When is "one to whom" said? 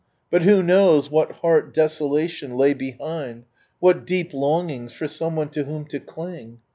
5.35-5.85